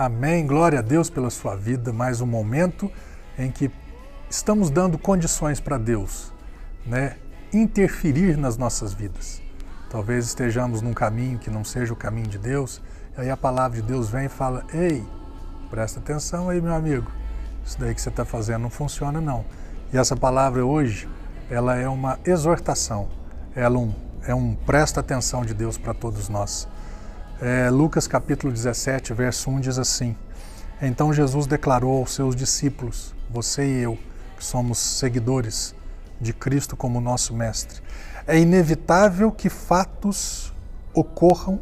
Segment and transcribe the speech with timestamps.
[0.00, 0.46] Amém.
[0.46, 1.92] Glória a Deus pela sua vida.
[1.92, 2.90] Mais um momento
[3.38, 3.70] em que
[4.30, 6.32] estamos dando condições para Deus,
[6.86, 7.18] né,
[7.52, 9.42] interferir nas nossas vidas.
[9.90, 12.80] Talvez estejamos num caminho que não seja o caminho de Deus,
[13.14, 15.04] aí a palavra de Deus vem e fala: "Ei,
[15.68, 17.12] presta atenção aí, meu amigo.
[17.62, 19.44] Isso daí que você está fazendo não funciona não".
[19.92, 21.06] E essa palavra hoje,
[21.50, 23.10] ela é uma exortação.
[23.54, 23.92] Ela um,
[24.26, 26.66] é um presta atenção de Deus para todos nós.
[27.42, 30.14] É, Lucas capítulo 17, verso 1 diz assim:
[30.82, 33.98] Então Jesus declarou aos seus discípulos, você e eu,
[34.36, 35.74] que somos seguidores
[36.20, 37.80] de Cristo como nosso Mestre,
[38.26, 40.52] é inevitável que fatos
[40.92, 41.58] ocorram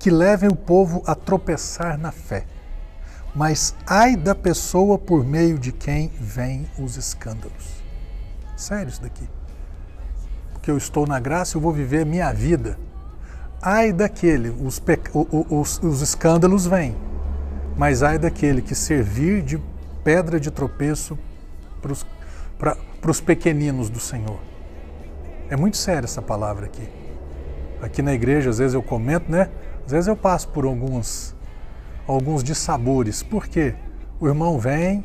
[0.00, 2.44] que levem o povo a tropeçar na fé.
[3.32, 7.84] Mas ai da pessoa por meio de quem vêm os escândalos.
[8.56, 9.28] Sério isso daqui.
[10.52, 12.76] Porque eu estou na graça, eu vou viver a minha vida
[13.62, 14.82] Ai daquele, os,
[15.50, 16.96] os, os escândalos vêm,
[17.76, 19.60] mas ai daquele que servir de
[20.02, 21.18] pedra de tropeço
[22.58, 24.40] para os pequeninos do Senhor.
[25.50, 26.88] É muito séria essa palavra aqui.
[27.82, 29.50] Aqui na igreja, às vezes eu comento, né?
[29.84, 31.36] Às vezes eu passo por alguns,
[32.06, 33.22] alguns dissabores.
[33.22, 33.74] Por quê?
[34.18, 35.04] O irmão vem,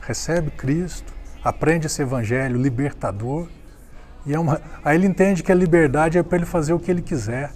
[0.00, 3.48] recebe Cristo, aprende esse evangelho libertador,
[4.24, 4.60] e é uma...
[4.84, 7.50] aí ele entende que a liberdade é para ele fazer o que ele quiser.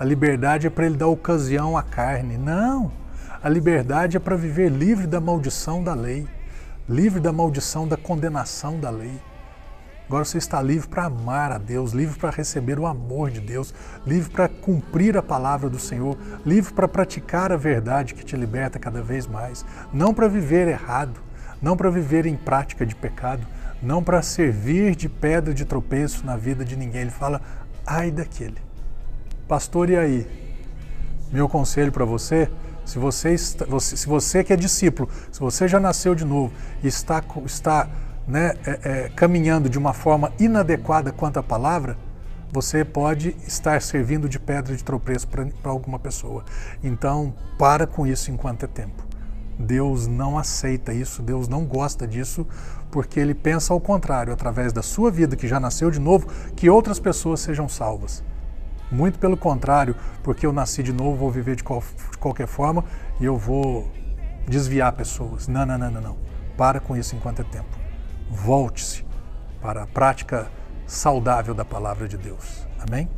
[0.00, 2.38] A liberdade é para ele dar ocasião à carne.
[2.38, 2.90] Não!
[3.42, 6.26] A liberdade é para viver livre da maldição da lei,
[6.88, 9.20] livre da maldição da condenação da lei.
[10.08, 13.74] Agora você está livre para amar a Deus, livre para receber o amor de Deus,
[14.06, 18.78] livre para cumprir a palavra do Senhor, livre para praticar a verdade que te liberta
[18.78, 19.66] cada vez mais.
[19.92, 21.20] Não para viver errado,
[21.60, 23.46] não para viver em prática de pecado,
[23.82, 27.02] não para servir de pedra de tropeço na vida de ninguém.
[27.02, 27.42] Ele fala,
[27.86, 28.69] ai daquele
[29.50, 30.28] Pastor, e aí?
[31.32, 32.48] Meu conselho para você,
[32.84, 36.52] se você, está, você, se você que é discípulo, se você já nasceu de novo
[36.84, 37.90] e está, está
[38.28, 41.98] né, é, é, caminhando de uma forma inadequada quanto à palavra,
[42.52, 46.44] você pode estar servindo de pedra de tropeço para alguma pessoa.
[46.80, 49.02] Então, para com isso enquanto é tempo.
[49.58, 52.46] Deus não aceita isso, Deus não gosta disso,
[52.88, 56.70] porque Ele pensa ao contrário, através da sua vida que já nasceu de novo, que
[56.70, 58.22] outras pessoas sejam salvas.
[58.90, 62.84] Muito pelo contrário, porque eu nasci de novo, vou viver de, qual, de qualquer forma
[63.20, 63.90] e eu vou
[64.48, 65.46] desviar pessoas.
[65.46, 66.16] Não, não, não, não, não.
[66.56, 67.78] Para com isso enquanto é tempo.
[68.28, 69.04] Volte-se
[69.60, 70.50] para a prática
[70.86, 72.66] saudável da palavra de Deus.
[72.80, 73.08] Amém?